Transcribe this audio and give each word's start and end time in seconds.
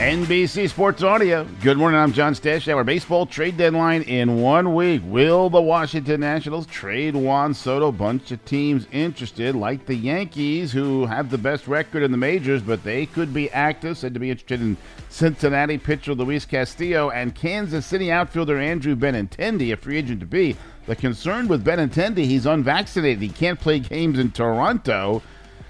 NBC 0.00 0.70
Sports 0.70 1.02
Audio. 1.02 1.46
Good 1.60 1.76
morning. 1.76 2.00
I'm 2.00 2.14
John 2.14 2.34
Stash. 2.34 2.66
Our 2.68 2.84
baseball 2.84 3.26
trade 3.26 3.58
deadline 3.58 4.00
in 4.00 4.40
one 4.40 4.74
week. 4.74 5.02
Will 5.04 5.50
the 5.50 5.60
Washington 5.60 6.22
Nationals 6.22 6.64
trade 6.64 7.14
Juan 7.14 7.52
Soto? 7.52 7.92
Bunch 7.92 8.30
of 8.30 8.42
teams 8.46 8.88
interested, 8.92 9.54
like 9.54 9.84
the 9.84 9.94
Yankees, 9.94 10.72
who 10.72 11.04
have 11.04 11.28
the 11.28 11.36
best 11.36 11.68
record 11.68 12.02
in 12.02 12.12
the 12.12 12.16
majors, 12.16 12.62
but 12.62 12.82
they 12.82 13.04
could 13.04 13.34
be 13.34 13.50
active. 13.50 13.98
Said 13.98 14.14
to 14.14 14.20
be 14.20 14.30
interested 14.30 14.62
in 14.62 14.78
Cincinnati 15.10 15.76
pitcher 15.76 16.14
Luis 16.14 16.46
Castillo 16.46 17.10
and 17.10 17.34
Kansas 17.34 17.84
City 17.84 18.10
outfielder 18.10 18.58
Andrew 18.58 18.96
Benintendi, 18.96 19.70
a 19.70 19.76
free 19.76 19.98
agent 19.98 20.20
to 20.20 20.26
be. 20.26 20.56
The 20.86 20.96
concern 20.96 21.46
with 21.46 21.62
Benintendi, 21.62 22.24
he's 22.24 22.46
unvaccinated. 22.46 23.20
He 23.20 23.28
can't 23.28 23.60
play 23.60 23.80
games 23.80 24.18
in 24.18 24.30
Toronto. 24.30 25.20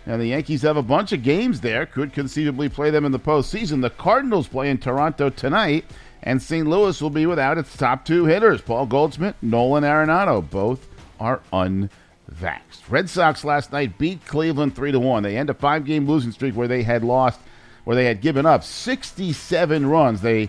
And 0.07 0.21
the 0.21 0.27
Yankees 0.27 0.63
have 0.63 0.77
a 0.77 0.83
bunch 0.83 1.13
of 1.13 1.23
games 1.23 1.61
there, 1.61 1.87
could 1.87 2.13
conceivably 2.13 2.69
play 2.69 2.91
them 2.91 3.05
in 3.05 3.13
the 3.13 3.19
postseason. 3.19 3.83
The 3.83 3.91
Cardinals 3.91 4.49
play 4.49 4.71
in 4.71 4.79
Toronto 4.79 5.29
tonight, 5.31 5.85
and 6.23 6.43
St. 6.43 6.67
Louis 6.67 7.01
will 7.01 7.11
be 7.11 7.27
without 7.27 7.59
its 7.59 7.77
top 7.77 8.05
two 8.05 8.25
hitters, 8.25 8.61
Paul 8.61 8.87
Goldschmidt, 8.87 9.37
Nolan 9.43 9.85
Arenado. 9.85 10.49
Both 10.49 10.89
are 11.19 11.41
unvaxxed. 11.53 12.89
Red 12.89 13.11
Sox 13.11 13.45
last 13.45 13.73
night 13.73 13.99
beat 13.99 14.25
Cleveland 14.27 14.75
3 14.75 14.93
to 14.93 15.01
1. 15.01 15.23
They 15.23 15.37
end 15.37 15.51
a 15.51 15.55
five 15.55 15.85
game 15.85 16.07
losing 16.07 16.33
streak 16.33 16.57
where 16.57 16.69
they 16.69 16.83
had 16.83 17.05
lost, 17.05 17.39
where 17.85 17.97
they 17.97 18.07
had 18.07 18.23
given 18.23 18.47
up 18.47 18.65
67 18.65 19.87
runs. 19.87 20.23
They 20.23 20.49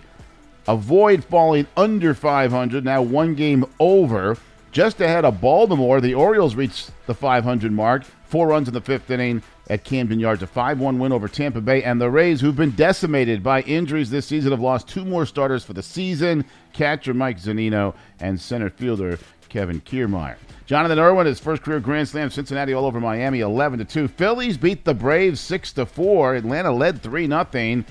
avoid 0.66 1.24
falling 1.24 1.66
under 1.76 2.14
500, 2.14 2.84
now 2.84 3.02
one 3.02 3.34
game 3.34 3.66
over. 3.78 4.38
Just 4.72 5.02
ahead 5.02 5.26
of 5.26 5.38
Baltimore, 5.38 6.00
the 6.00 6.14
Orioles 6.14 6.54
reached 6.54 6.92
the 7.06 7.12
500 7.14 7.70
mark, 7.70 8.04
four 8.24 8.48
runs 8.48 8.68
in 8.68 8.74
the 8.74 8.80
fifth 8.80 9.10
inning 9.10 9.42
at 9.68 9.84
Camden 9.84 10.18
Yards, 10.18 10.42
a 10.42 10.46
5 10.46 10.80
1 10.80 10.98
win 10.98 11.12
over 11.12 11.28
Tampa 11.28 11.60
Bay. 11.60 11.82
And 11.82 12.00
the 12.00 12.08
Rays, 12.08 12.40
who've 12.40 12.56
been 12.56 12.70
decimated 12.70 13.42
by 13.42 13.60
injuries 13.62 14.08
this 14.08 14.24
season, 14.24 14.50
have 14.50 14.62
lost 14.62 14.88
two 14.88 15.04
more 15.04 15.26
starters 15.26 15.62
for 15.62 15.74
the 15.74 15.82
season 15.82 16.46
catcher 16.72 17.12
Mike 17.12 17.38
Zunino 17.38 17.94
and 18.18 18.40
center 18.40 18.70
fielder 18.70 19.18
Kevin 19.50 19.78
Kiermaier. 19.82 20.36
Jonathan 20.64 20.98
Irwin, 20.98 21.26
his 21.26 21.38
first 21.38 21.60
career 21.60 21.78
Grand 21.78 22.08
Slam, 22.08 22.30
Cincinnati 22.30 22.72
all 22.72 22.86
over 22.86 22.98
Miami, 22.98 23.40
11 23.40 23.78
to 23.80 23.84
2. 23.84 24.08
Phillies 24.08 24.56
beat 24.56 24.86
the 24.86 24.94
Braves 24.94 25.38
6 25.40 25.74
to 25.74 25.84
4. 25.84 26.36
Atlanta 26.36 26.72
led 26.72 27.02
3 27.02 27.26
0. 27.26 27.84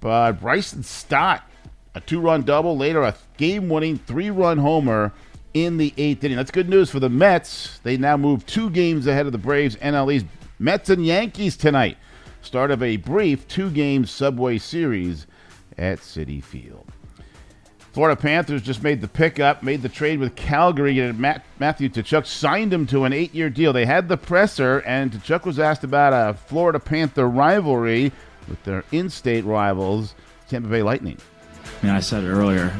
But 0.00 0.32
Bryson 0.40 0.82
Stott, 0.82 1.44
a 1.94 2.00
two 2.00 2.20
run 2.20 2.42
double, 2.42 2.76
later 2.76 3.02
a 3.02 3.14
game 3.36 3.68
winning 3.68 3.98
three 3.98 4.30
run 4.30 4.58
homer 4.58 5.12
in 5.54 5.76
the 5.76 5.92
eighth 5.96 6.24
inning. 6.24 6.36
That's 6.36 6.50
good 6.50 6.68
news 6.68 6.90
for 6.90 7.00
the 7.00 7.08
Mets. 7.08 7.78
They 7.82 7.96
now 7.96 8.16
move 8.16 8.46
two 8.46 8.70
games 8.70 9.06
ahead 9.06 9.26
of 9.26 9.32
the 9.32 9.38
Braves 9.38 9.76
NL 9.76 10.26
Mets 10.58 10.90
and 10.90 11.04
Yankees 11.04 11.56
tonight. 11.56 11.98
Start 12.42 12.70
of 12.70 12.82
a 12.82 12.96
brief 12.96 13.46
two 13.48 13.70
game 13.70 14.06
Subway 14.06 14.58
Series 14.58 15.26
at 15.76 15.98
Citi 15.98 16.42
Field. 16.42 16.90
Florida 17.92 18.20
Panthers 18.20 18.62
just 18.62 18.82
made 18.82 19.00
the 19.00 19.08
pickup, 19.08 19.62
made 19.62 19.82
the 19.82 19.88
trade 19.88 20.20
with 20.20 20.36
Calgary, 20.36 21.00
and 21.00 21.18
Matt, 21.18 21.44
Matthew 21.58 21.88
Tkachuk 21.88 22.26
signed 22.26 22.72
him 22.72 22.86
to 22.86 23.04
an 23.04 23.12
eight 23.12 23.34
year 23.34 23.50
deal. 23.50 23.72
They 23.72 23.86
had 23.86 24.08
the 24.08 24.16
presser, 24.16 24.78
and 24.80 25.10
Tkachuk 25.10 25.44
was 25.44 25.58
asked 25.58 25.84
about 25.84 26.12
a 26.12 26.34
Florida 26.34 26.78
Panther 26.78 27.28
rivalry 27.28 28.12
with 28.46 28.62
their 28.64 28.84
in 28.92 29.10
state 29.10 29.44
rivals, 29.44 30.14
Tampa 30.48 30.68
Bay 30.68 30.82
Lightning. 30.82 31.18
I 31.82 31.86
mean, 31.86 31.94
I 31.94 32.00
said 32.00 32.24
it 32.24 32.28
earlier, 32.28 32.72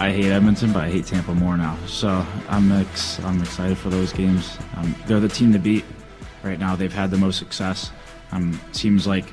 I 0.00 0.12
hate 0.12 0.32
Edmonton, 0.32 0.72
but 0.72 0.82
I 0.82 0.88
hate 0.88 1.04
Tampa 1.04 1.34
more 1.34 1.58
now. 1.58 1.76
So 1.86 2.26
I'm 2.48 2.72
ex- 2.72 3.20
I'm 3.20 3.38
excited 3.42 3.76
for 3.76 3.90
those 3.90 4.14
games. 4.14 4.56
Um, 4.76 4.94
they're 5.06 5.20
the 5.20 5.28
team 5.28 5.52
to 5.52 5.58
beat 5.58 5.84
right 6.42 6.58
now. 6.58 6.74
They've 6.74 6.90
had 6.90 7.10
the 7.10 7.18
most 7.18 7.38
success. 7.38 7.92
Um, 8.32 8.58
seems 8.72 9.06
like 9.06 9.26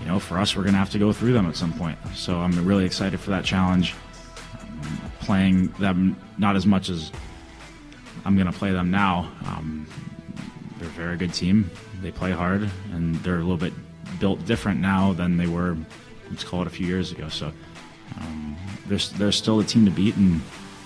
you 0.00 0.06
know 0.06 0.18
for 0.18 0.38
us 0.38 0.56
we're 0.56 0.64
gonna 0.64 0.78
have 0.78 0.88
to 0.92 0.98
go 0.98 1.12
through 1.12 1.34
them 1.34 1.44
at 1.46 1.54
some 1.54 1.70
point. 1.74 1.98
So 2.14 2.38
I'm 2.38 2.64
really 2.64 2.86
excited 2.86 3.20
for 3.20 3.28
that 3.32 3.44
challenge. 3.44 3.94
Um, 4.58 5.10
playing 5.20 5.66
them 5.72 6.16
not 6.38 6.56
as 6.56 6.64
much 6.64 6.88
as 6.88 7.12
I'm 8.24 8.38
gonna 8.38 8.52
play 8.52 8.72
them 8.72 8.90
now. 8.90 9.30
Um, 9.46 9.86
they're 10.78 10.88
a 10.88 10.92
very 10.92 11.18
good 11.18 11.34
team. 11.34 11.70
They 12.00 12.10
play 12.10 12.30
hard 12.30 12.70
and 12.94 13.16
they're 13.16 13.36
a 13.36 13.40
little 13.40 13.58
bit 13.58 13.74
built 14.18 14.46
different 14.46 14.80
now 14.80 15.12
than 15.12 15.36
they 15.36 15.46
were. 15.46 15.76
Let's 16.30 16.42
call 16.42 16.62
it 16.62 16.66
a 16.68 16.70
few 16.70 16.86
years 16.86 17.12
ago. 17.12 17.28
So 17.28 17.52
um, 18.20 18.56
they're 18.86 19.32
still 19.32 19.60
a 19.60 19.64
team 19.64 19.84
to 19.84 19.90
beat, 19.90 20.16
and 20.16 20.40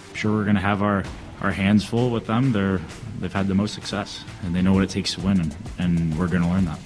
I'm 0.08 0.14
sure 0.14 0.32
we're 0.32 0.44
going 0.44 0.56
to 0.56 0.62
have 0.62 0.82
our, 0.82 1.04
our 1.40 1.52
hands 1.52 1.84
full 1.84 2.10
with 2.10 2.26
them. 2.26 2.52
They're, 2.52 2.80
they've 3.20 3.32
had 3.32 3.48
the 3.48 3.54
most 3.54 3.74
success, 3.74 4.24
and 4.42 4.54
they 4.54 4.62
know 4.62 4.72
what 4.72 4.84
it 4.84 4.90
takes 4.90 5.14
to 5.14 5.20
win, 5.20 5.40
and, 5.40 5.56
and 5.78 6.18
we're 6.18 6.28
going 6.28 6.42
to 6.42 6.48
learn 6.48 6.64
that. 6.66 6.78